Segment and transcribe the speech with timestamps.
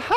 [0.00, 0.14] 嗨，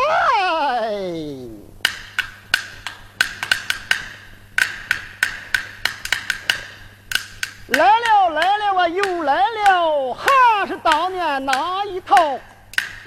[7.67, 12.15] 来了来了，我又来了，还是当年那一套，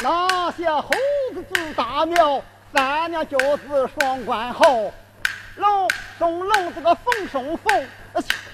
[0.03, 0.91] 那些猴
[1.35, 2.43] 子住大庙，
[2.73, 4.65] 三娘教子双关好，
[5.57, 7.87] 龙中龙这个凤生凤，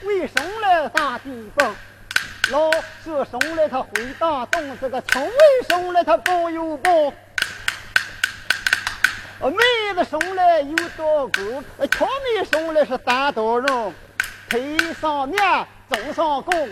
[0.02, 1.74] 为生来打地方。
[2.50, 2.70] 老
[3.04, 3.88] 是生来他会
[4.18, 5.30] 打洞，这个青为
[5.68, 6.90] 生来他包又包。
[9.46, 11.40] 妹子生来有多高，
[11.86, 13.94] 俏妹生来是三刀人，
[14.48, 15.40] 配上面
[15.88, 16.68] 种上弓，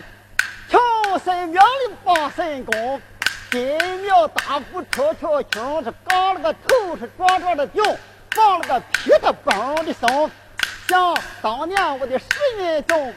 [0.69, 3.01] 乔神庙里把神功，
[3.49, 7.81] 金庙大鼓敲敲轻，是嘎了个头是壮壮的顶，
[8.31, 10.29] 放了个屁他嘣的声，
[10.89, 12.25] 像当年我的十
[12.57, 13.13] 年中，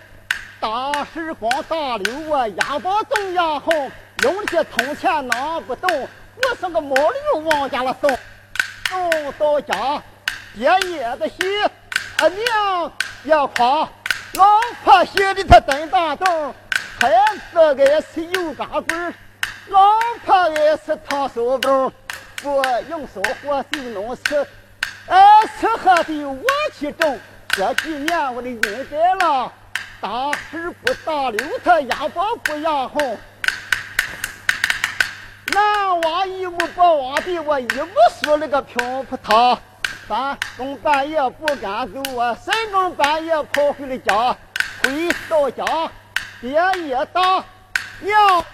[0.61, 3.91] 大时光大溜啊，压把总压红，
[4.23, 8.17] 用那些铜钱拿不动，我是个毛驴往家了送。
[8.91, 10.03] 送到家，
[10.53, 11.37] 爹爷的喜，
[12.17, 12.93] 啊娘
[13.23, 13.89] 也夸，
[14.35, 16.53] 老婆喜的他真大洞，
[17.01, 17.09] 孩
[17.53, 19.15] 子也是油嘎棍
[19.69, 19.79] 老
[20.27, 21.93] 婆也是烫手工，
[22.43, 24.45] 不用烧火就能吃，
[25.07, 26.45] 哎吃喝的我
[26.77, 27.17] 去种，
[27.51, 29.53] 这几年我的运改了，
[30.01, 33.17] 大事不大留，他压包不压红。
[35.53, 39.59] 男娃一木不娃的，我一木说了个平铺他，
[40.07, 44.37] 三更半夜不敢走啊，三更半夜跑回了家，
[44.83, 45.65] 回到家
[46.41, 47.45] 爹也打，
[48.01, 48.45] 娘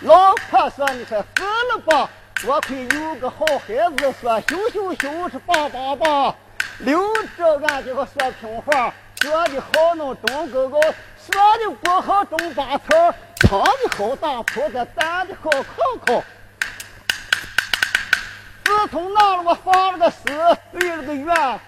[0.00, 2.08] 老婆说你快死了吧，
[2.42, 6.34] 多亏有个好孩子说羞羞羞是爸爸爸，
[6.78, 7.00] 留
[7.36, 10.78] 着俺这个说平话，说的好能中哥哥，
[11.26, 13.14] 说的不好种八草。
[13.40, 15.64] 唱的好大铺子，弹的好考
[16.06, 16.22] 考。
[18.62, 20.18] 自从拿了我发了个誓，
[20.72, 21.60] 立了个愿，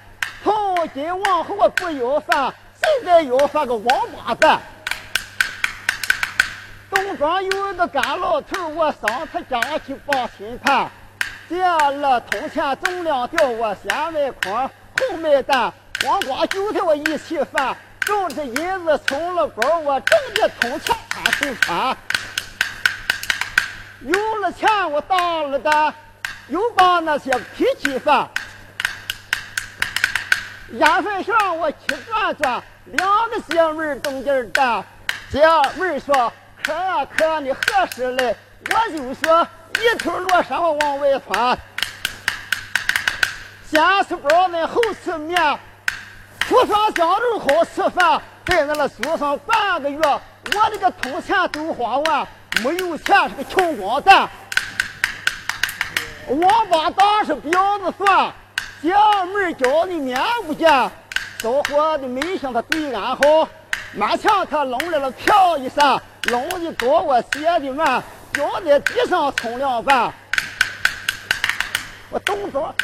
[0.44, 4.60] 从今往后我不要饭，谁再要饭个王八蛋。
[6.90, 10.88] 东庄有一个干老头，我上他家去把亲盘，
[11.48, 15.72] 借了铜钱重两吊，我先卖筐后卖蛋，
[16.04, 17.76] 黄瓜韭菜我一起翻。
[18.04, 21.96] 种着银子从了包，我挣的铜钱他手穿。
[24.00, 25.94] 有了钱我打了的，
[26.48, 28.28] 又把那些脾气犯。
[30.72, 31.76] 烟粉上我去
[32.08, 34.84] 转转，两个姐妹儿中间站。
[35.30, 35.40] 姐
[35.76, 36.32] 妹儿说
[36.62, 38.34] ：“可啊可啊，你何时来？”
[38.70, 39.46] 我就说
[39.80, 41.58] ：“一头罗山我往外窜，
[43.70, 45.58] 先吃包子后吃面。”
[46.48, 50.20] 不上酱肉好吃饭，在那了住上半个月，我
[50.70, 52.26] 那个铜钱都花完，
[52.62, 54.28] 没有钱是个穷光蛋。
[56.28, 58.32] 王八蛋是婊子算，
[58.80, 58.92] 姐
[59.34, 60.68] 妹叫你面不见，
[61.40, 63.48] 烧火的没想他对俺好，
[63.94, 70.12] 满墙他弄来了漂一扇，弄的多我写的满，掉在地上冲凉饭。
[72.10, 72.74] 我东庄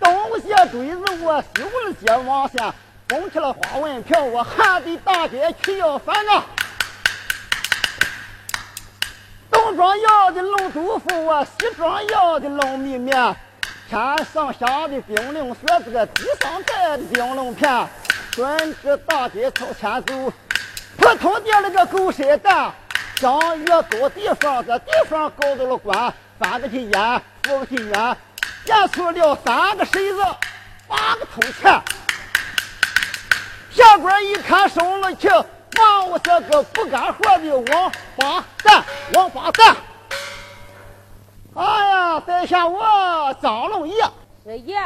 [0.00, 2.72] 东些锥子，我西屋了接网线。
[3.08, 6.44] 蹦起了花纹票，我还得大街去要饭啊！
[9.50, 13.34] 东庄要的龙豆腐，我西庄要的龙米面，
[13.88, 13.98] 天
[14.32, 17.88] 上下的冰凌雪，这个地上带的冰冷片，
[18.32, 20.30] 顺着大街朝前走，
[20.98, 22.70] 普通点那个狗屎蛋，
[23.16, 28.16] 上越高地方，这地方高到了关，翻过去烟，扶过去烟，
[28.66, 30.22] 演出了三个骰子，
[30.86, 31.82] 八个铜钱。
[33.78, 38.84] 下官一看生了气，骂我这个不干活的王八蛋，
[39.14, 39.76] 王八蛋！
[41.54, 43.94] 哎呀，在下我张龙爷。
[44.44, 44.76] 是爷，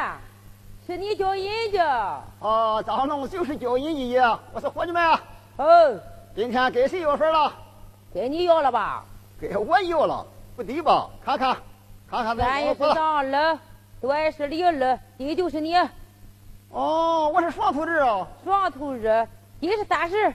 [0.86, 2.22] 是你叫人家。
[2.40, 4.20] 啊，张龙就是叫人家爷。
[4.52, 5.18] 我说伙计们，
[5.56, 5.98] 哦，
[6.36, 7.50] 今天给谁要饭了？
[8.12, 9.02] 给你要了吧？
[9.40, 11.08] 给我要了，不对吧？
[11.24, 11.56] 看看，
[12.10, 13.58] 看看咱也是张二，
[14.02, 15.74] 多是李二，弟就是你。
[16.72, 19.28] 哦，我是双头日啊，双头日，
[19.60, 20.34] 今是三十，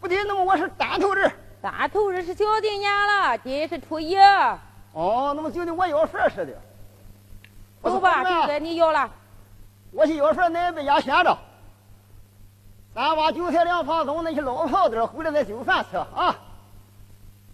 [0.00, 1.28] 不对，那么我是单头日，
[1.60, 4.16] 单头日是小的年了，今是初一。
[4.92, 6.52] 哦，那么就得我要份似的。
[7.82, 9.10] 走吧，就该你要了。
[9.90, 11.36] 我去要份，恁别家闲着。
[12.94, 16.36] 咱把韭菜两房东，那些捞泡子，回来再就饭吃啊。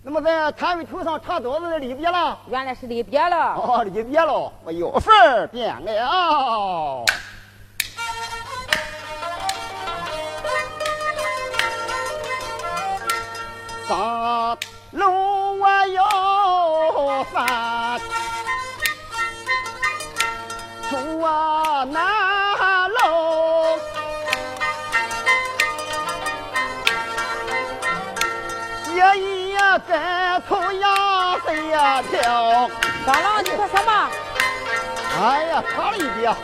[0.02, 2.38] 那么在摊位头上插刀子的离别了？
[2.50, 3.54] 原来是离别了。
[3.54, 7.02] 哦，离别了，我要份便了。
[13.86, 14.56] 上
[14.92, 18.00] 楼我要翻，
[20.88, 23.76] 住啊南楼，
[28.94, 32.70] 爷夜在哭压在呀跳。
[33.06, 34.10] 大郎，你说什么？
[35.20, 36.34] 哎呀，差了一点。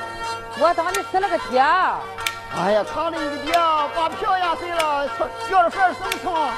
[0.58, 1.58] 我当你死了个爹。
[1.58, 3.58] 哎呀，差了一点，
[3.94, 5.08] 把票压碎了，
[5.48, 6.52] 掉了着份儿怎么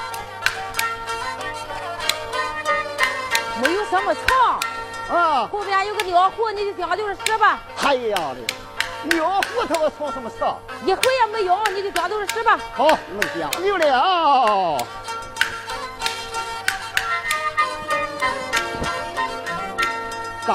[3.63, 4.59] 没有什么床。
[5.09, 7.61] 啊，后边有个尿壶，你就将就是使吧。
[7.83, 10.37] 哎呀的，尿壶他我床什么事？
[10.85, 12.59] 一回也没有，你就将就是使吧。
[12.73, 14.85] 好，那么讲究了。
[20.45, 20.53] 大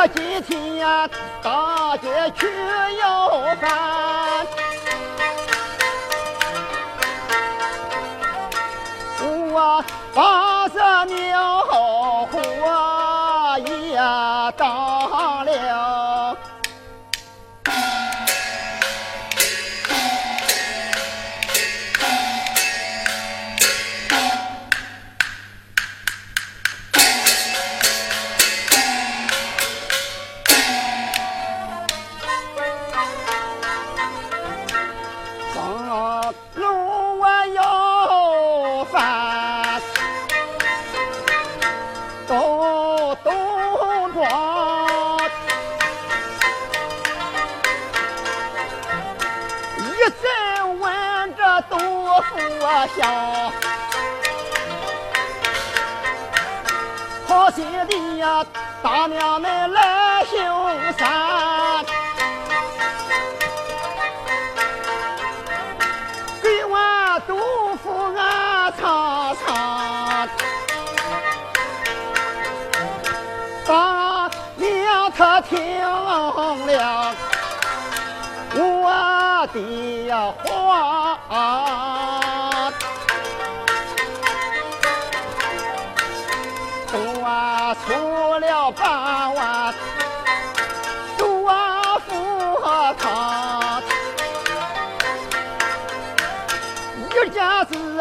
[0.00, 1.10] 我今天
[1.42, 2.46] 大街去
[3.00, 4.46] 要饭。
[9.50, 9.84] 我
[10.14, 11.64] 把这鸟
[12.30, 12.38] 活
[13.58, 13.96] 也
[14.56, 14.97] 当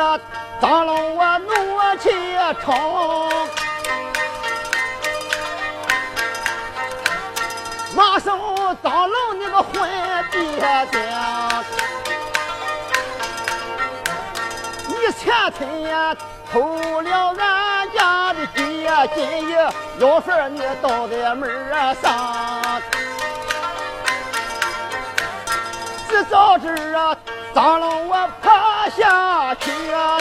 [0.08, 0.20] 件事啊，
[0.62, 1.50] 张老我怒
[1.98, 2.10] 气
[2.64, 2.68] 冲，
[7.96, 8.38] 马上
[8.82, 9.90] 张老那个婚
[10.32, 10.60] 别
[10.92, 11.64] 讲，
[14.88, 16.16] 你前天呀
[16.52, 19.70] 偷了俺家的鸡今夜，
[20.00, 22.82] 要份你倒在门儿上，
[26.10, 27.18] 这早知啊。
[27.54, 28.52] 张老我怕
[28.90, 30.18] 下去啊，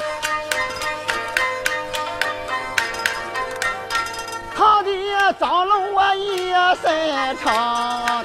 [4.57, 6.51] 他的张老我一
[6.83, 8.25] 身长，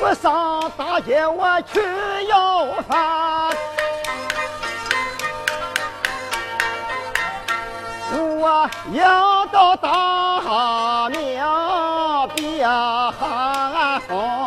[0.00, 1.80] 我上大街我去
[2.26, 3.54] 要饭，
[8.12, 14.39] 我要到大庙别喊。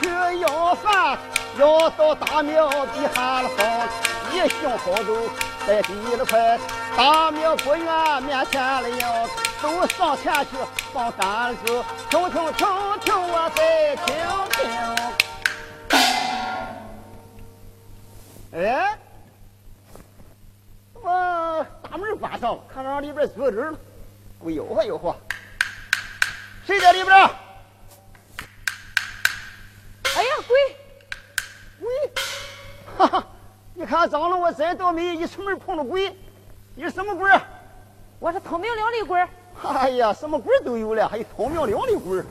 [0.00, 0.08] 去
[0.40, 1.18] 要饭，
[1.58, 3.66] 要到大庙比喊了风，
[4.32, 5.14] 一胸好走
[5.66, 6.58] 在第了快，
[6.96, 9.28] 大庙不远面前了要，
[9.62, 10.56] 都上前去
[10.92, 12.66] 放杆子，听听听
[13.00, 14.06] 听我再听
[14.50, 14.56] 听。
[18.52, 18.98] 哎，
[20.94, 23.78] 我大门关上了，看让里边坐人了，
[24.40, 25.16] 我吆喝吆喝，
[26.66, 27.30] 谁在里边？
[30.16, 30.56] 哎呀，鬼，
[31.78, 31.86] 鬼，
[32.96, 33.26] 哈哈！
[33.74, 36.16] 你看长的我真倒霉，一出门碰着鬼。
[36.74, 37.30] 你是什么鬼？
[38.18, 39.28] 我是聪明伶俐鬼。
[39.62, 42.22] 哎呀，什么鬼都有了，还有聪明伶俐鬼。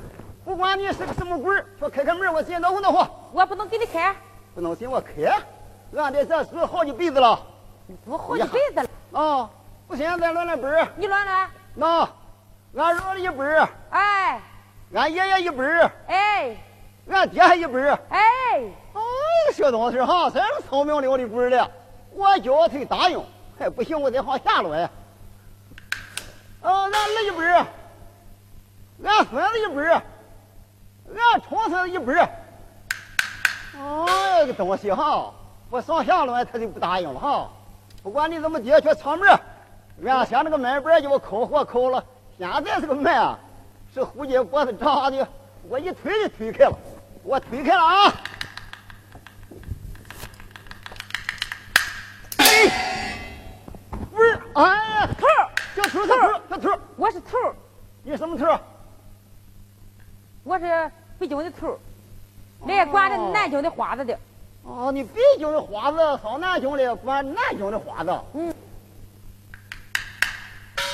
[0.44, 3.08] 不管你是个什么鬼，说开开门，我进那混那混。
[3.32, 4.15] 我不能给你开。
[4.56, 5.39] 不能给我开，
[5.96, 7.39] 俺在这住好几辈子了。
[8.04, 8.89] 住好几辈子了。
[9.12, 9.48] 哦，
[9.88, 10.68] 不行，咱乱乱辈。
[10.96, 11.50] 你乱乱。
[11.75, 12.10] 那，
[12.84, 13.46] 俺绕了一辈。
[13.92, 14.42] 哎。
[14.92, 15.63] 俺爷爷一辈。
[16.08, 16.58] 哎。
[17.09, 18.00] 俺爹还一本儿。
[18.09, 18.19] 哎。
[18.93, 21.71] 哎，小东西哈，真是聪明伶俐鬼的。
[22.12, 23.21] 我叫他答应，
[23.59, 24.89] 还不行，我得往下来。
[26.62, 27.65] 哦，俺儿一本儿，
[29.03, 30.01] 俺孙子一本儿，
[31.13, 32.29] 俺重孙子一本儿。
[33.77, 35.31] 哎，个东西哈，
[35.69, 37.50] 我上下轮他就不答应了哈。
[38.01, 39.38] 不管你怎么爹去敲门，
[40.00, 42.03] 原先那个门板叫我抠活抠了，
[42.38, 43.38] 现在这个门啊
[43.93, 45.27] 是胡金脖子扎的，
[45.67, 46.77] 我一推就推开了，
[47.25, 48.13] 我推开了啊！
[52.38, 53.17] 哎，
[54.13, 55.25] 不是，哎，头
[55.75, 57.36] 小兔，小兔，小兔，我是头
[58.03, 58.46] 你什么兔？
[60.44, 61.79] 我是北京的头
[62.67, 64.15] 来管着南京的花子的。
[64.62, 68.22] 哦，你北京的花子上南京来管南京的花子。
[68.36, 68.53] 嗯。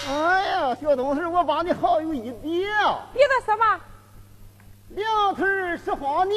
[0.07, 3.01] 哎呀，小东西，我把你好有一比啊！
[3.13, 3.81] 比的什么？
[4.95, 6.33] 两腿是黄泥，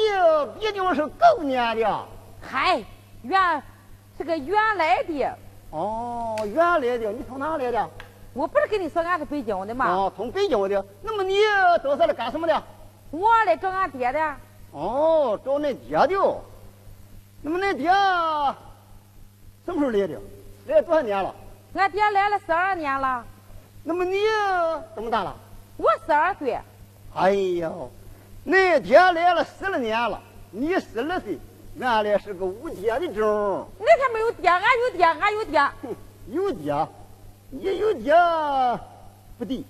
[0.57, 2.05] 毕竟是狗年的。
[2.41, 2.81] 嗨，
[3.23, 3.63] 原
[4.17, 5.37] 是个原来的。
[5.71, 7.89] 哦，原来的，你从哪来的？
[8.33, 9.87] 我不是跟你说俺是北京的吗？
[9.89, 10.85] 哦，从北京的。
[11.01, 11.35] 那么你
[11.83, 12.63] 到这来干什么的？
[13.11, 14.35] 我来找俺爹的。
[14.71, 16.41] 哦，找恁爹的。
[17.41, 17.91] 那么恁爹
[19.65, 20.21] 什么时候来的？
[20.67, 21.35] 来多少年了？
[21.73, 23.25] 俺爹来了十二年了。
[23.83, 24.17] 那么你
[24.95, 25.35] 多么大了？
[25.75, 26.57] 我十二岁。
[27.13, 27.91] 哎呦，
[28.45, 30.21] 恁爹来了十来年了，
[30.51, 31.39] 你十二岁，
[31.75, 33.67] 原来是个无爹的种。
[33.79, 35.69] 你还没有爹，俺有爹，俺有爹。
[36.27, 36.87] 有爹，
[37.49, 38.13] 你有爹
[39.39, 39.63] 不对。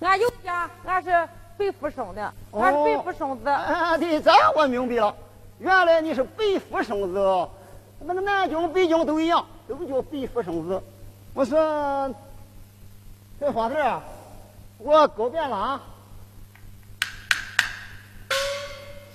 [0.00, 0.52] 俺有爹，
[0.86, 3.48] 俺是北府生的，俺是北府生子。
[3.48, 5.12] 啊，对，这我明白了。
[5.58, 7.48] 原来你是北府生子，
[8.04, 10.80] 那个南京、北京都一样，都叫北府生子。
[11.34, 12.14] 我说，
[13.40, 13.74] 这花子，
[14.78, 15.80] 我告遍了啊。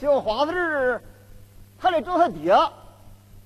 [0.03, 1.01] 小花子
[1.79, 2.53] 他来找他爹，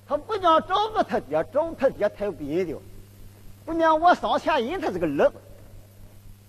[0.08, 2.76] 他不讲找个他爹，找他爹太不人的，
[3.64, 5.36] 不免我上前引他这个儿子。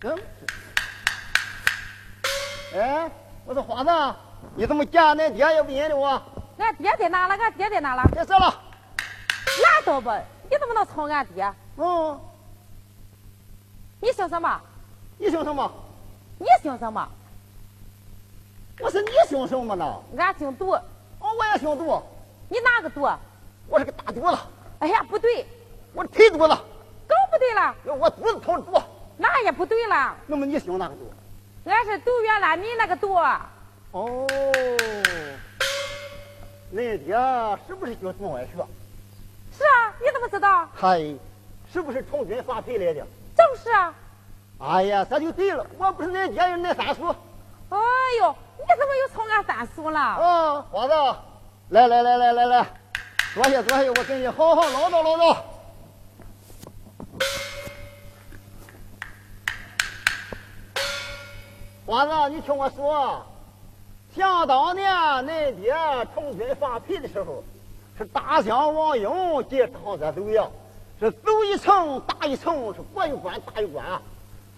[0.01, 0.19] 嗯。
[2.73, 3.11] 哎，
[3.45, 4.15] 我说花子，
[4.55, 6.19] 你怎么见恁爹也不认得我？
[6.57, 7.35] 俺爹在哪了？
[7.35, 8.03] 俺爹在哪了？
[8.11, 10.19] 别说了，拉倒吧！
[10.49, 11.53] 你怎么能吵俺爹？
[11.77, 12.19] 嗯，
[14.01, 14.59] 你姓什么？
[15.19, 15.71] 你姓什么？
[16.39, 17.07] 你姓什么？
[18.79, 20.01] 我说你姓什么呢？
[20.17, 20.71] 俺姓杜。
[20.71, 20.81] 哦，
[21.19, 22.01] 我也姓杜。
[22.47, 23.01] 你哪个杜？
[23.67, 24.37] 我是个大肚子。
[24.79, 25.45] 哎呀，不对，
[25.93, 26.57] 我是腿肚子。
[27.07, 27.75] 更不对了。
[27.97, 28.81] 我肚子疼肚。
[29.17, 30.15] 那也不对了。
[30.27, 31.11] 那么你姓哪个杜？
[31.65, 33.13] 俺是杜元兰，你那个杜。
[33.91, 34.25] 哦。
[36.73, 37.13] 恁爹
[37.67, 38.65] 是不是叫杜文学？
[39.57, 40.69] 是啊，你怎么知道？
[40.73, 40.99] 嗨，
[41.73, 43.05] 是不是从军发配来的？
[43.35, 43.93] 正是啊。
[44.59, 47.09] 哎呀，这就对了，我不是恁爹，是恁三叔。
[47.69, 47.77] 哎
[48.19, 48.35] 呦，
[48.69, 49.99] 你怎么又从俺三叔了？
[49.99, 50.93] 啊，华子，
[51.69, 52.67] 来来来来来来，
[53.33, 55.37] 坐下坐下，我跟你好好唠叨唠叨。
[61.87, 63.25] 华子，你听我说。
[64.15, 64.87] 想当年，
[65.25, 65.73] 恁爹
[66.13, 67.43] 从军发配的时候，
[67.97, 69.09] 是大将王英
[69.49, 70.45] 接长泽走呀，
[70.99, 73.83] 是走一程打一程，是过一关打一关。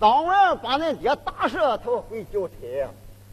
[0.02, 2.90] 当晚把恁爹打折他回交差。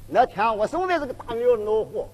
[0.09, 2.09] 那天我正在这个大庙恼火，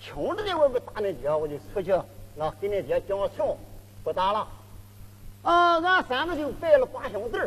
[0.00, 1.92] 听着在外边打恁爹，我就出去，
[2.34, 3.56] 那给恁爹讲情，
[4.04, 4.48] 不打了。
[5.42, 7.38] 啊，俺三个就拜了八兄弟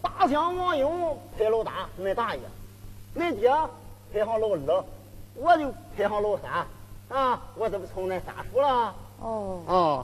[0.00, 0.86] 大将王英
[1.36, 2.42] 排老大，是恁大爷，
[3.16, 3.52] 恁爹。
[4.12, 4.84] 排行老二，
[5.36, 6.66] 我就排行老三，
[7.16, 8.92] 啊，我这不从那三叔了？
[9.20, 10.02] 哦，啊，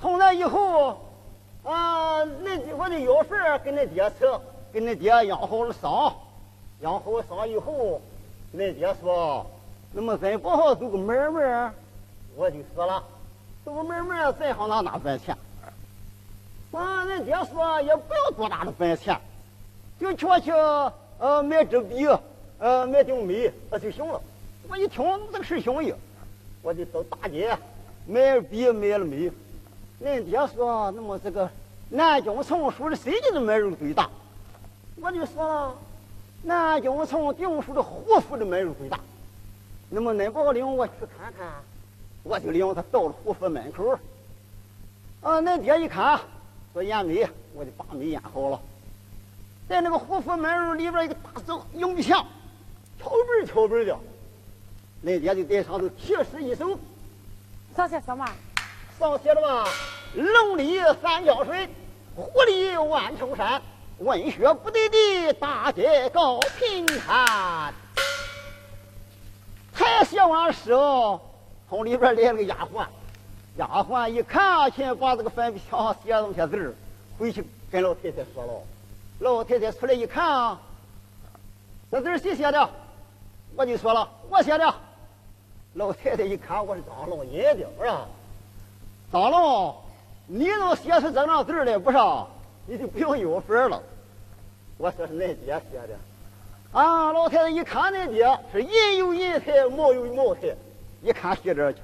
[0.00, 0.90] 从那以后，
[1.64, 4.30] 啊，那我的药水跟恁爹吃，
[4.72, 6.14] 跟恁爹养好了伤，
[6.82, 8.00] 养好伤以后，
[8.56, 9.46] 恁爹说，
[9.92, 11.72] 那么咱不好做个买卖，
[12.36, 13.02] 我就说了，
[13.64, 15.36] 做个买卖咱好拿哪赚钱？
[16.72, 19.20] 啊，恁爹说也不要多大的本钱，
[19.98, 22.06] 就瞧瞧，呃，买支笔。
[22.62, 24.20] 呃，买顶煤那就行了。
[24.68, 25.94] 我一听这个事行意，
[26.60, 27.56] 我就到大街
[28.06, 29.32] 买笔买了煤。
[30.02, 31.48] 恁爹说，那么这个
[31.88, 34.10] 南京城属的谁家的买肉最大？
[35.00, 35.74] 我就说了，
[36.42, 38.98] 南京从定属的胡府的门入最大。
[39.88, 41.48] 那么恁不领我去看看？
[42.22, 43.98] 我就领他到了胡府门口。
[45.22, 46.20] 啊，恁爹一看
[46.72, 48.60] 说验米，我就把米验好了。
[49.68, 52.24] 在那个胡府门口里边一个大字硬币墙。
[52.98, 53.96] 敲门敲门的，
[55.02, 56.78] 恁爹就在上头题诗一首，
[57.74, 58.26] 上写什么？
[58.98, 59.70] 上写了吧？
[60.14, 61.68] 龙里三江水，
[62.14, 63.62] 虎里万重山，
[64.00, 67.72] 文学不对的大街高平汉。
[69.74, 71.20] 才写完诗哦，
[71.68, 72.86] 从里边来了个丫鬟，
[73.56, 76.76] 丫鬟一看，先把这个粉笔墙上写这么些字
[77.18, 78.52] 回去跟老太太说了。
[79.20, 80.58] 老太太出来一看啊，
[81.90, 82.70] 这字谁写的？
[83.54, 84.74] 我就说了，我写的。
[85.74, 87.90] 老太太一看，我是当老爷的，不是？
[89.12, 89.76] 张龙，
[90.26, 91.98] 你能写出这样字来不是，
[92.66, 93.82] 你就不用有份了。
[94.78, 95.98] 我说是恁爹写的。
[96.72, 100.54] 啊，老太太一看恁爹是人有人才，貌有貌才，
[101.02, 101.80] 一看写这去，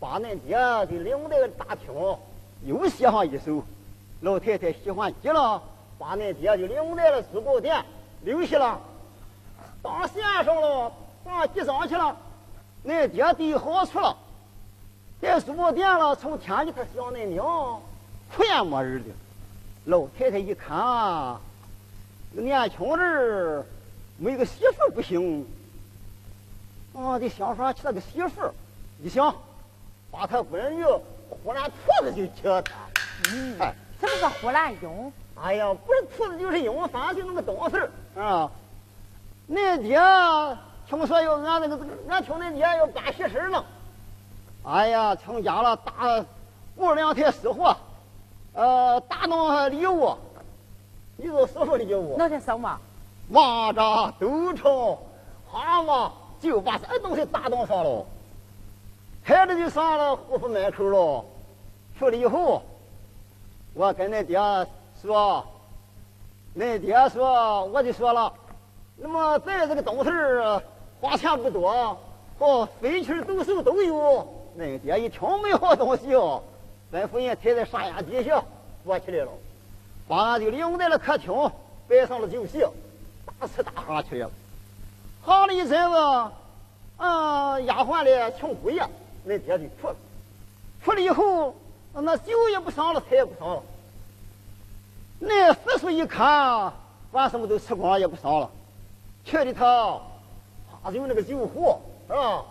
[0.00, 1.94] 把恁爹给领到大厅，
[2.64, 3.62] 又写上一首。
[4.20, 5.62] 老太太喜欢极了，
[5.98, 7.84] 把恁爹就领来了珠宝店
[8.24, 8.80] 留下了，
[9.80, 10.92] 当先生了，
[11.24, 12.16] 当局长去了。
[12.84, 14.16] 恁爹得好处了，
[15.20, 17.80] 在珠宝店了，从天里他想恁娘，
[18.36, 19.10] 全没人的。
[19.88, 21.38] 老太太一看，
[22.32, 23.64] 年轻人
[24.18, 25.46] 没个媳妇不行，
[26.94, 28.52] 啊，得想法娶了个媳妇
[29.02, 29.34] 一想，
[30.10, 30.84] 把他闺女
[31.42, 32.74] 呼兰兔子就叫他，
[33.32, 33.74] 嗯，哎。
[33.98, 35.12] 是不是呼兰英？
[35.34, 38.50] 哎呀，不是兔子就是鹰，反正就那么懂事啊。
[39.50, 39.98] 恁爹
[40.86, 41.78] 听说要俺那个，
[42.10, 43.64] 俺听恁爹要办喜事了。
[44.64, 46.22] 哎呀，成家了大
[46.76, 47.74] 雇两台私货，
[48.58, 50.16] 呃，大弄礼物。
[51.16, 52.16] 你都什么礼物？
[52.18, 52.76] 那叫什么？
[53.32, 54.98] 蚂蚱、豆虫、
[55.48, 56.10] 蛤蟆，
[56.40, 58.04] 就把这东西打弄上了。
[59.22, 61.24] 孩子就上了护府门口了，
[61.96, 62.60] 去了以后。
[63.74, 64.36] 我跟恁爹
[65.00, 65.44] 说，
[66.56, 68.32] 恁爹说，我就说了，
[68.96, 70.60] 那么咱这个东西儿
[71.00, 71.96] 花钱不多，
[72.40, 74.26] 哦，飞禽走兽都有。
[74.58, 76.42] 恁爹一听没好东西哦，
[76.92, 78.42] 吩咐人抬在沙崖底下
[78.84, 79.30] 躲起来了，
[80.06, 81.32] 把俺就领在了客厅，
[81.88, 82.60] 摆上了酒席，
[83.38, 84.30] 大吃大喝去了。
[85.22, 85.96] 好了一阵子，
[86.96, 88.82] 嗯，丫鬟来请姑爷，
[89.26, 89.96] 恁爹就出了，
[90.84, 91.54] 出了以后。
[92.00, 93.62] 那酒也不上了，菜也不上了。
[95.18, 96.72] 那四叔一看，
[97.10, 98.48] 把什么都吃光，也不上了。
[99.24, 99.98] 去的他，
[100.82, 102.44] 他就那个酒壶，是吧？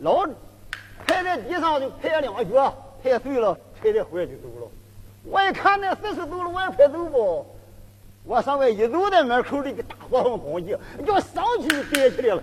[0.00, 0.26] 老
[1.06, 2.74] 拍在地上就拍两脚，
[3.06, 4.68] 拍碎了，拍在怀就走了。
[5.30, 7.46] 我一看那四十走了，我也快走不？
[8.24, 12.42] 我上外一走，在门口里个大火红公鸡，叫上去就逮起来了，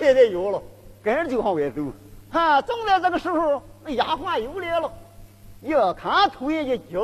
[0.00, 0.60] 拍在腰了，
[1.04, 1.82] 跟着就往外走。
[2.32, 4.92] 哈，正在这个时候，那丫鬟又来了。
[5.60, 7.00] 一看头人一叫，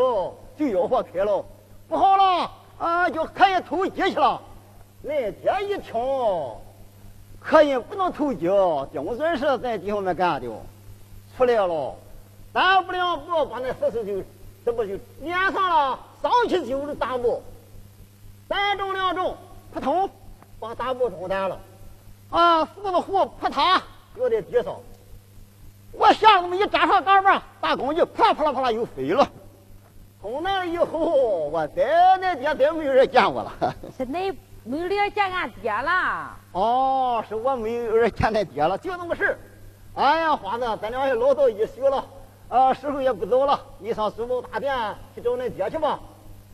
[0.56, 1.44] 就吆喝开了，
[1.88, 3.08] 不好了啊！
[3.08, 4.42] 就可人偷鸡去了。
[5.02, 5.94] 那爹一听，
[7.40, 8.48] 客人不能偷鸡，
[8.92, 10.48] 精准是在地方面干的，
[11.36, 11.94] 出来了。
[12.52, 14.22] 咱不两步把那四手就
[14.64, 15.98] 这不就撵上了？
[16.22, 17.42] 上去就是大步，
[18.48, 19.36] 三中两中，
[19.72, 20.10] 扑通
[20.58, 21.58] 把大步中弹了。
[22.30, 23.80] 啊，四个虎扑塌
[24.14, 24.74] 掉在地上。
[25.92, 29.26] 我下那么一站上杆儿大公鸡啪啦啪啦啪啦又飞了。
[30.20, 33.52] 从那以后，我再那爹再没有人见我了。
[33.96, 34.34] 是恁
[34.64, 36.36] 没有人见俺爹了？
[36.52, 39.38] 哦，是我没有人见恁爹了，就那么事儿。
[39.94, 42.04] 哎呀，花子，咱俩也唠叨一宿了，
[42.48, 44.74] 啊，时候也不早了，你上珠宝大店
[45.14, 46.00] 去找恁爹去吧。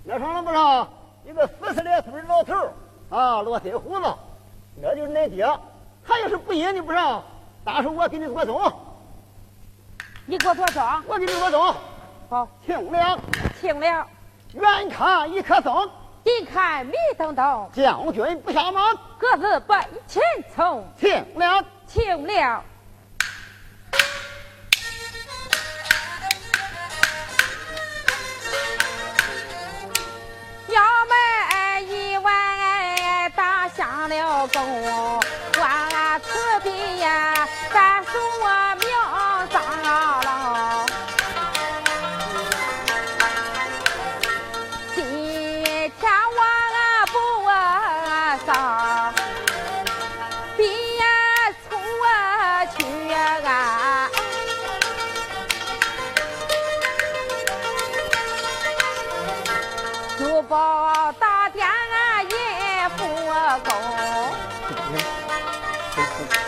[0.02, 0.88] 那上了不上？
[1.24, 2.72] 一个四十来岁的老头儿，
[3.10, 4.14] 啊，络腮胡子，
[4.82, 5.46] 那就是恁爹。
[6.04, 7.22] 他要是不引你不上，
[7.64, 8.72] 到时候我给你做钟。
[10.26, 11.00] 你给我多少？
[11.06, 11.74] 我给你多少？
[12.28, 13.18] 好，清了，
[13.60, 14.06] 清了。
[14.52, 15.88] 远看一棵松，
[16.24, 17.68] 近看迷瞪瞪。
[17.72, 18.80] 将军不下马，
[19.16, 20.22] 各自奔前
[20.54, 20.84] 冲。
[20.98, 22.62] 清了，清凉。
[34.08, 35.20] 了工，
[35.58, 38.02] 万此地呀，咱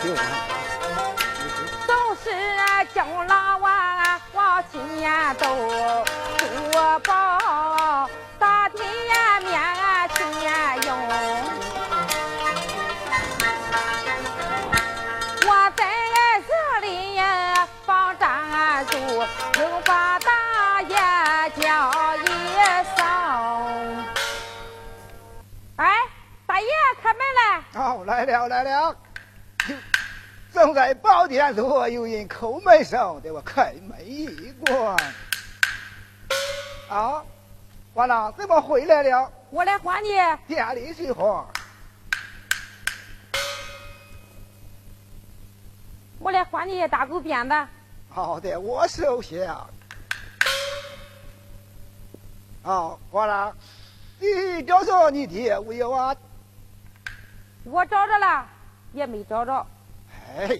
[0.07, 0.31] 就完了。
[1.85, 1.93] 总
[2.23, 2.31] 是
[2.93, 4.79] 叫老娃往前
[5.35, 5.45] 走，
[6.71, 9.51] 多宝大地呀面
[10.15, 10.17] 前
[10.87, 10.97] 用。
[15.45, 15.83] 我在
[16.47, 16.49] 这
[16.87, 17.19] 里
[17.85, 18.25] 放张
[18.85, 18.95] 住，
[19.59, 20.95] 又把大爷
[21.61, 22.25] 叫一
[22.95, 23.05] 声。
[25.75, 25.85] 哎，
[26.45, 26.67] 大爷
[27.03, 27.61] 开门来。
[27.73, 28.95] 好、来了，来了。
[30.57, 31.57] 正在宝殿里，
[31.93, 34.97] 有人叩门声，给我开门一关。
[36.89, 37.23] 啊，
[37.93, 39.31] 完了，怎么回来了？
[39.51, 40.09] 我来还你。
[40.47, 41.45] 店里去话。
[46.17, 47.53] 我来还你大狗鞭子。
[48.09, 49.63] 好的，我收下。
[52.63, 53.55] 啊，完了，
[54.17, 56.15] 你找着你爹没有啊？
[57.63, 58.43] 我找着了，
[58.93, 59.63] 也没找着。
[60.35, 60.59] 哎，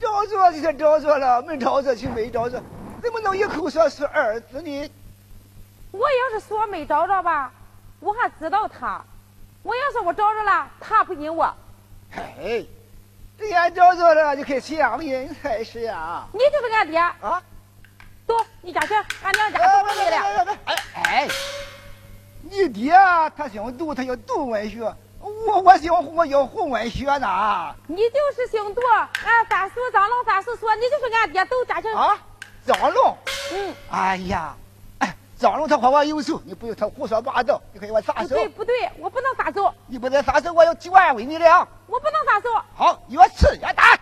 [0.00, 2.62] 找着就是找着了，没找着就没找着，
[3.00, 4.90] 怎么能一口说是儿子呢？
[5.92, 7.52] 我要是说没找着吧，
[8.00, 9.02] 我还知道他；
[9.62, 11.54] 我要是我找着了，他不认我。
[12.14, 12.64] 哎，
[13.38, 16.26] 人家找着了就可以相认才是呀。
[16.32, 17.42] 你就是俺爹啊？
[18.26, 20.58] 走，你家去，俺娘家都准备了。
[20.64, 21.28] 哎哎，
[22.42, 22.92] 你爹
[23.36, 24.94] 他姓杜，他叫杜文学。
[25.46, 27.74] 我我姓胡，我叫胡文学呢。
[27.86, 28.80] 你就是姓杜，
[29.24, 31.88] 俺三叔张龙三叔说你就是俺爹，走家去。
[31.92, 32.16] 啊，
[32.66, 33.16] 张龙。
[33.52, 33.74] 嗯。
[33.90, 34.54] 哎呀。
[34.98, 38.28] 哎张龙他和我有仇，你不用他胡说八道，你可以我撒手。
[38.28, 39.74] 不对不对，我不能撒手。
[39.88, 41.66] 你不能撒手，我要几万为你了。
[41.88, 42.48] 我不能撒手。
[42.76, 43.98] 好，越吃越打。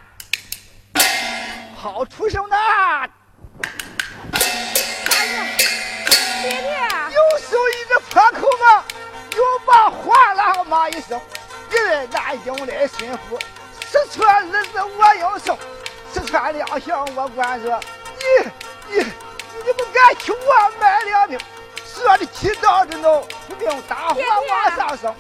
[1.74, 2.57] 好出手呢。
[6.42, 6.70] 爹爹。
[7.11, 8.85] 有手一个破口嘛，
[9.37, 11.21] 又把话郎骂一声。
[11.71, 13.38] 一人南京的心腹，
[13.88, 15.59] 四川日子我要受，
[16.12, 17.81] 四川两相我管着。
[18.19, 19.07] 你你。
[19.62, 21.38] 你不敢替我卖了命，
[21.85, 25.14] 说的气到着呢，不命大火往上升，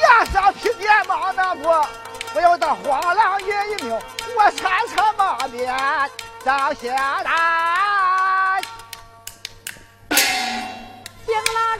[0.00, 1.84] 架上皮鞭忙那过，
[2.32, 4.00] 我要当花郎爷一命，
[4.36, 5.66] 我穿插马鞭
[6.44, 8.62] 张先来，
[11.26, 11.71] 行了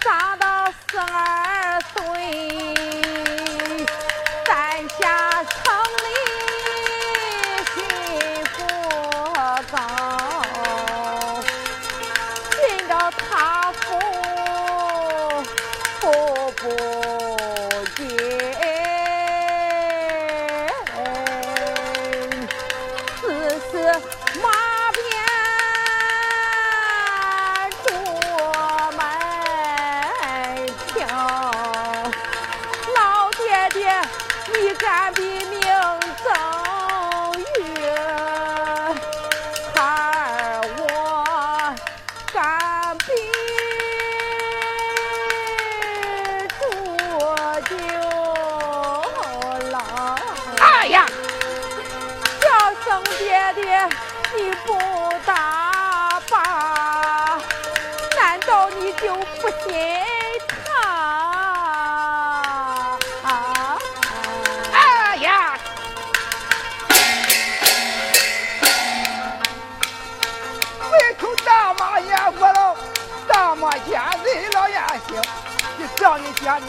[0.00, 0.35] 家里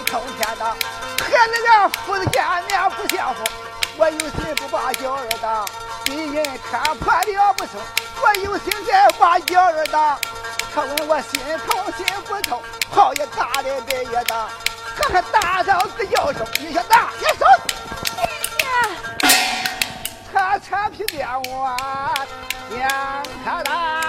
[0.09, 3.43] 偷天的，和那个父子见面不相逢。
[3.97, 5.65] 我有心不把娇儿打，
[6.05, 7.73] 被人看破了不成。
[8.21, 10.17] 我有心再把娇儿打，
[10.73, 12.61] 他问我心痛心不痛，
[12.93, 14.47] 炮也打的别也大，
[14.95, 17.45] 看看大嫂子腰手，你先打，你手。
[18.15, 19.29] 爹爹，
[20.31, 21.75] 擦擦皮鞭我
[22.69, 24.06] 将他打。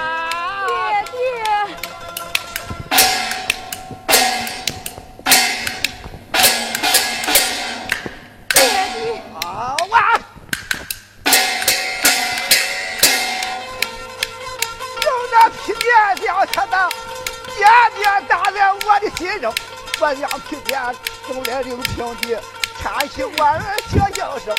[20.00, 20.80] 我将皮鞭
[21.26, 22.38] 送来六平地，
[22.80, 24.54] 牵起我儿小叫声，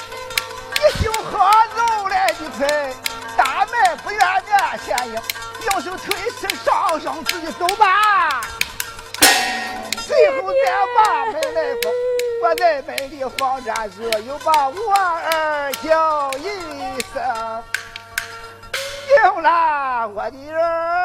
[0.73, 2.93] 你就好肉来的快，
[3.37, 8.41] 大门不愿面前迎，右手推起上上自己走吧，
[10.05, 10.59] 随后再
[10.97, 11.93] 把门来封，
[12.43, 16.43] 我在门里慌站着，又把我儿叫一
[17.13, 17.63] 声，
[19.07, 20.98] 行了，我的儿。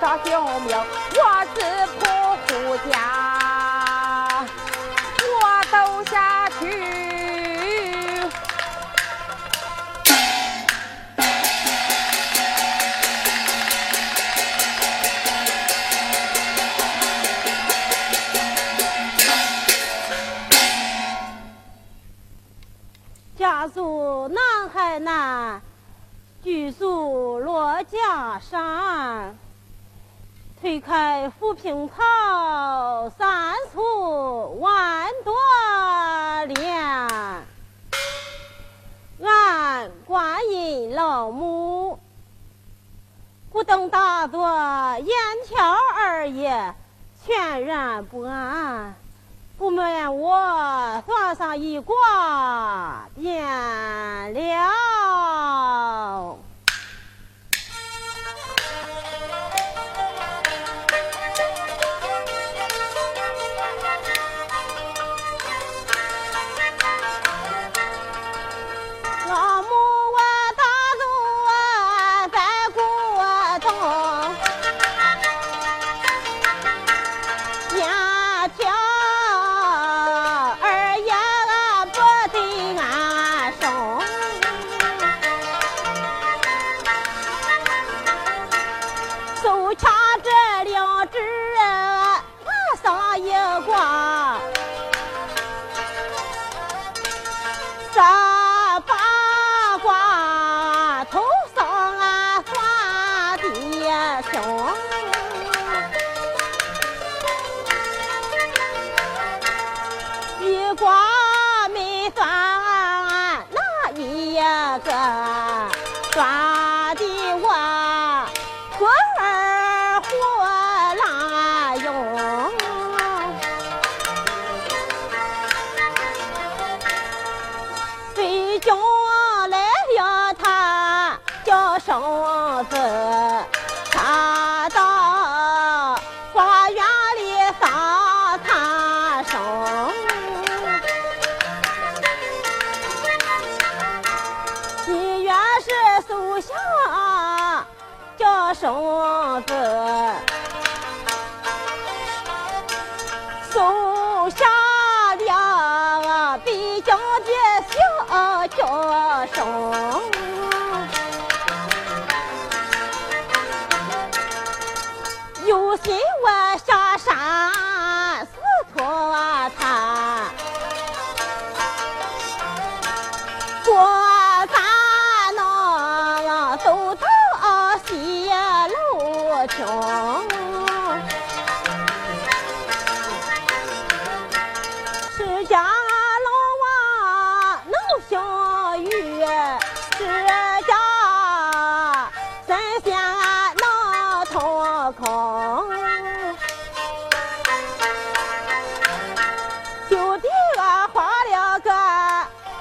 [0.00, 0.74] 上救命！
[1.12, 1.60] 我是
[2.00, 2.02] 仆
[2.46, 2.50] 户
[2.90, 4.46] 家，
[5.28, 5.36] 我
[5.70, 5.74] 走
[6.10, 6.60] 下去。
[23.36, 24.40] 家住南
[24.72, 25.60] 海南，
[26.42, 29.38] 居住罗家山。
[30.70, 35.34] 推开浮萍草，三处万朵
[36.44, 37.08] 莲。
[39.20, 41.98] 俺观音老母，
[43.52, 44.38] 咕咚打着
[45.00, 45.12] 眼
[45.48, 46.72] 瞧儿也，
[47.26, 48.94] 全然不安。
[49.58, 53.42] 不瞒我算上一卦，变
[54.32, 54.79] 了。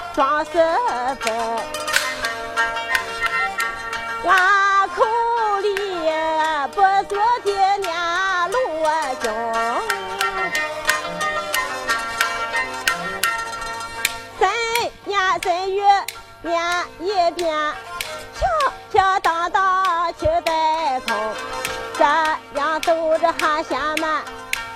[0.10, 0.52] 个双色
[1.20, 1.34] 分，
[4.26, 5.06] 俺口
[5.62, 5.76] 里
[6.72, 7.88] 不做的念
[8.52, 8.58] 罗
[9.22, 9.32] 经。
[14.40, 14.50] 三
[15.06, 15.84] 年三月
[16.42, 16.62] 念
[17.00, 17.74] 一遍，
[18.38, 18.48] 飘
[18.92, 21.16] 飘荡荡去白空，
[21.98, 22.04] 这
[22.60, 24.24] 样走着还嫌慢，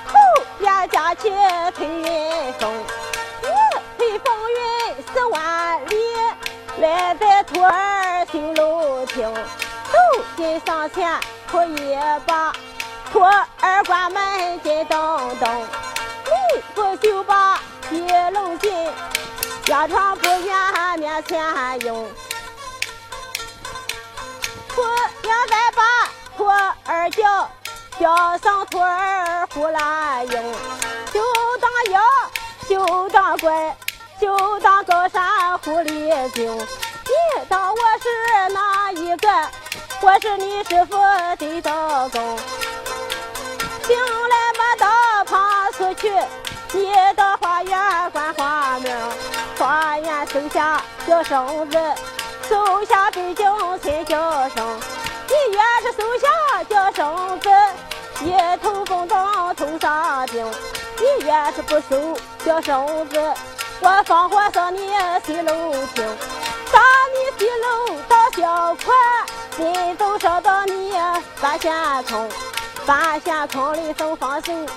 [0.08, 0.13] 后
[0.60, 1.30] 边加起
[1.76, 2.72] 推云峰，
[7.54, 10.00] 徒儿新楼厅，走
[10.36, 11.20] 进上前
[11.52, 12.52] 哭一把，
[13.12, 14.98] 徒儿关门进东
[15.39, 15.68] 东，
[16.26, 17.60] 你不就把
[17.92, 18.74] 一龙进？
[19.66, 22.10] 家常不远面前用，
[24.70, 24.82] 徒
[25.22, 25.84] 娘再把
[26.36, 27.50] 徒儿叫，
[28.00, 30.54] 叫上徒儿胡来用，
[31.13, 31.22] 就
[31.62, 32.02] 当妖
[32.68, 33.78] 就当怪，
[34.20, 36.68] 就当高山狐狸精。
[37.06, 39.28] 你当我是哪一个？
[40.02, 40.98] 我是你师傅
[41.38, 42.38] 的道公。
[43.84, 46.12] 进来把刀旁出去，
[46.72, 48.96] 你到花园观花名。
[49.58, 51.78] 花园手下叫绳子，
[52.48, 53.46] 手下背景
[53.82, 54.80] 才叫生。
[55.28, 57.50] 你越是手下叫绳子，
[58.22, 60.46] 一头风当头上顶。
[60.98, 63.34] 你越是不收叫绳子，
[63.82, 64.94] 我放火烧你
[65.26, 65.54] 西楼
[65.94, 66.06] 厅，
[66.74, 66.82] 上
[67.14, 70.92] 你西楼到小块，人都烧到你
[71.40, 72.28] 三下村。
[72.84, 74.68] 三下村里送放心，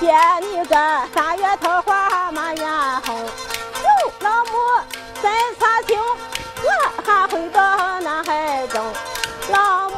[0.00, 0.12] 见
[0.42, 0.74] 你个
[1.14, 3.16] 三月桃花满眼红。
[3.16, 4.50] 哟，老母
[5.22, 8.84] 真差劲，我还会到南海中。
[9.50, 9.88] 老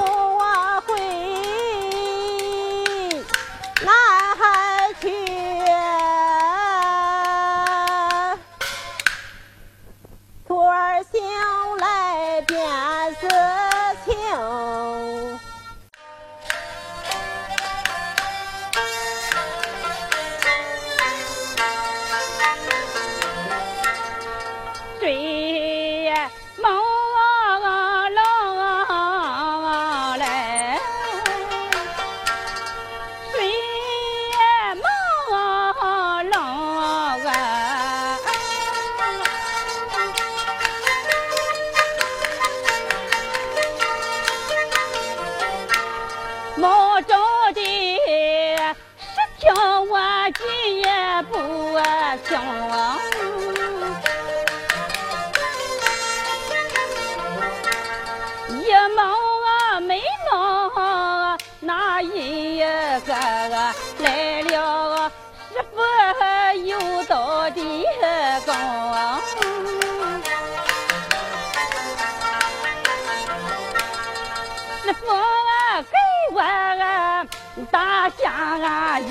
[77.71, 79.11] 大香啊鱼，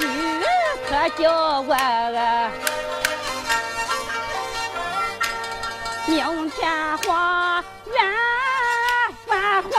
[0.90, 2.52] 可叫我啊
[6.08, 7.96] 明天花园
[9.26, 9.70] 繁花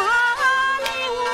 [0.83, 0.89] 明
[1.27, 1.31] 啊。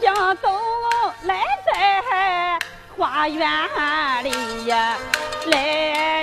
[0.00, 0.50] 江东
[1.24, 1.72] 来在
[2.96, 3.40] 花园
[4.24, 4.96] 里呀，
[5.46, 6.21] 来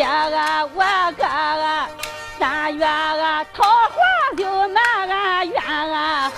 [0.00, 1.26] 爹啊，我个
[2.38, 4.00] 三月啊，桃花
[4.34, 6.32] 就满俺园啊！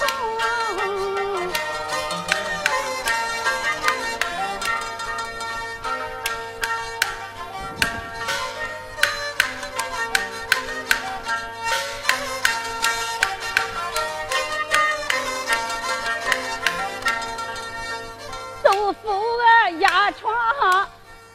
[18.64, 19.08] 豆腐
[19.38, 20.34] 啊压床，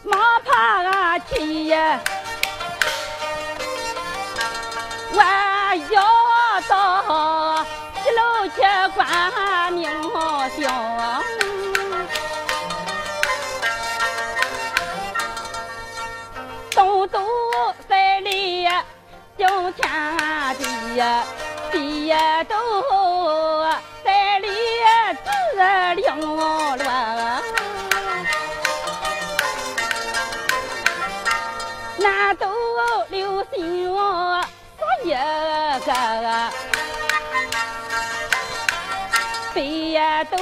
[0.04, 2.00] 忙爬啊起呀，
[5.20, 5.24] 我
[5.90, 5.98] 要
[6.70, 7.66] 到
[8.06, 8.22] 一楼
[8.56, 8.62] 去
[8.96, 9.82] 观明
[10.56, 10.58] 星。
[16.72, 17.18] 东都
[17.90, 18.68] 赛里
[19.36, 19.82] 惊天
[20.60, 20.62] 地
[20.98, 21.26] 呀，
[21.72, 22.56] 地呀都
[35.98, 36.52] 啊，
[39.94, 40.38] 呀都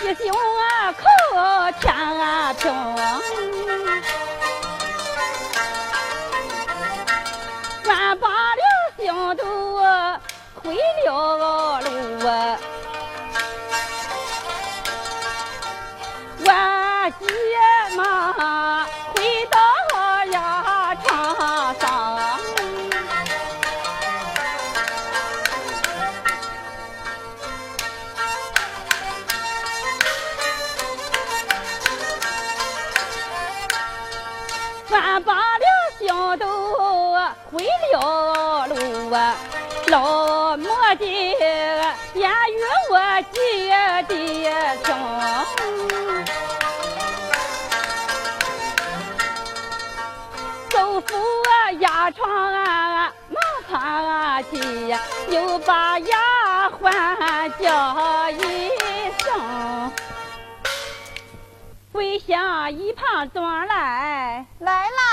[0.00, 1.02] 西行啊，靠
[1.80, 2.62] 天啊平。
[7.84, 8.62] 万把良
[8.96, 9.42] 心都
[10.62, 11.08] 回了
[11.80, 11.86] 路
[12.28, 12.30] 啊，
[16.46, 17.24] 万劫
[17.96, 17.98] 忙。
[37.50, 39.34] 回了路啊，
[39.88, 41.04] 老磨的
[42.14, 42.60] 言语
[42.90, 42.94] 我
[43.32, 44.86] 记得清。
[50.70, 53.36] 豆腐啊，压床啊，忙
[53.68, 54.94] 穿啊起，
[55.30, 58.70] 又把丫鬟叫一
[59.22, 59.90] 声。
[61.90, 65.07] 跪下一旁转来，来啦！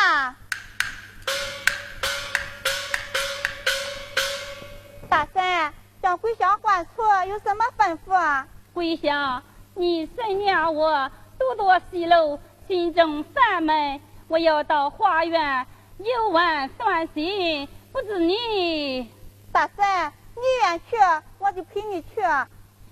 [5.16, 8.46] 大婶，叫桂香换处，有什么吩咐啊？
[8.74, 9.42] 桂香，
[9.74, 11.10] 你婶娘我
[11.40, 12.38] 独坐西楼，
[12.68, 15.66] 心中烦闷，我要到花园
[16.00, 19.10] 游玩散心，不知你
[19.54, 20.98] 大婶，你愿去，
[21.40, 22.22] 我就陪你去。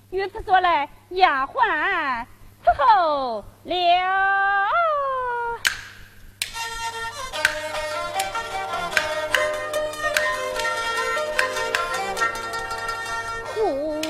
[0.09, 2.25] 如此说来，丫鬟
[2.63, 3.75] 伺候了。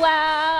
[0.03, 0.52] 苦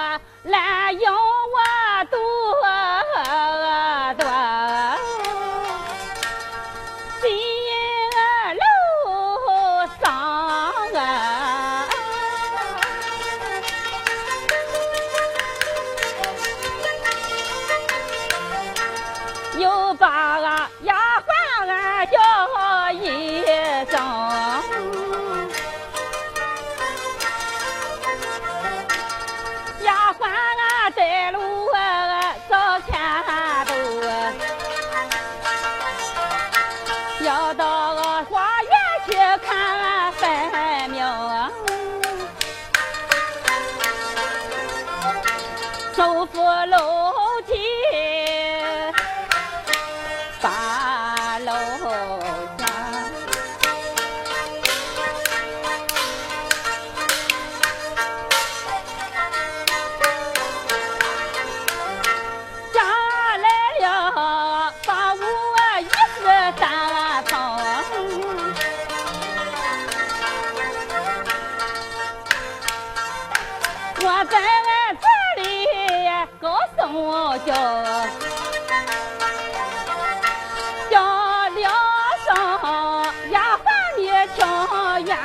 [85.14, 85.22] 听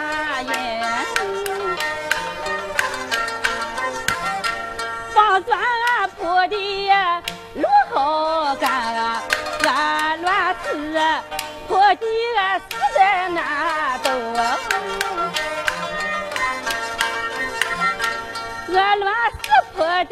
[0.47, 0.83] 原因。
[5.15, 5.59] 房砖
[6.19, 6.55] 铺的
[7.55, 8.67] 路好干，
[9.65, 10.67] 俺乱石
[11.67, 12.99] 铺的实在
[13.31, 13.39] 难
[14.03, 14.07] 走。
[18.71, 20.05] 我乱石铺的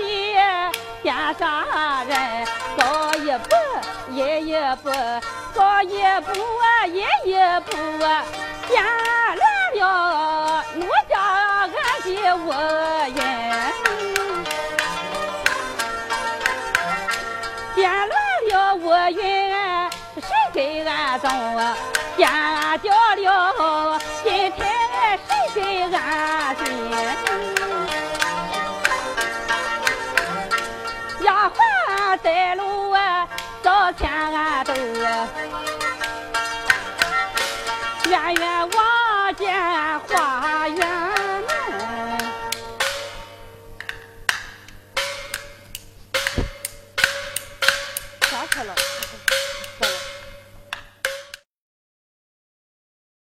[1.02, 1.04] 天
[1.38, 1.44] 上
[2.06, 2.14] 人，
[2.78, 3.48] 高一步
[4.12, 4.52] 也一
[4.82, 4.90] 步，
[5.54, 7.34] 高一步啊也一
[7.66, 7.70] 步
[8.04, 8.24] 啊，
[8.66, 9.36] 颠乱
[9.78, 11.70] 了奴家俺
[12.04, 12.48] 的窝
[13.08, 13.18] 云。
[17.74, 18.10] 颠乱
[18.48, 19.20] 了我云，
[20.16, 20.56] 谁给
[20.86, 21.76] 俺种啊？
[22.16, 22.30] 颠
[22.80, 24.58] 掉了今天
[25.28, 25.60] 谁给
[25.94, 25.96] 俺
[26.56, 26.64] 寻？
[31.22, 33.28] 丫鬟带路啊，
[33.62, 34.08] 到前
[34.64, 34.72] 头
[35.04, 35.28] 啊，